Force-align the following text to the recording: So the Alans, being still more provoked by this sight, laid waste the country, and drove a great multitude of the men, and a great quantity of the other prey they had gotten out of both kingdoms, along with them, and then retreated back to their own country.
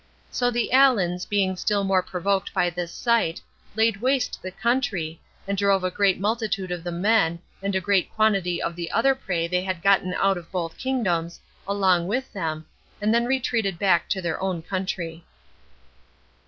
So 0.31 0.49
the 0.49 0.71
Alans, 0.71 1.27
being 1.27 1.55
still 1.55 1.83
more 1.83 2.01
provoked 2.01 2.55
by 2.55 2.71
this 2.71 2.91
sight, 2.91 3.39
laid 3.75 3.97
waste 3.97 4.41
the 4.41 4.49
country, 4.49 5.21
and 5.47 5.55
drove 5.55 5.83
a 5.83 5.91
great 5.91 6.19
multitude 6.19 6.71
of 6.71 6.83
the 6.83 6.91
men, 6.91 7.37
and 7.61 7.75
a 7.75 7.79
great 7.79 8.11
quantity 8.11 8.59
of 8.59 8.75
the 8.75 8.89
other 8.91 9.13
prey 9.13 9.47
they 9.47 9.61
had 9.61 9.83
gotten 9.83 10.15
out 10.15 10.39
of 10.39 10.51
both 10.51 10.75
kingdoms, 10.75 11.39
along 11.67 12.07
with 12.07 12.33
them, 12.33 12.65
and 12.99 13.13
then 13.13 13.25
retreated 13.25 13.77
back 13.77 14.09
to 14.09 14.23
their 14.23 14.41
own 14.41 14.63
country. 14.63 15.23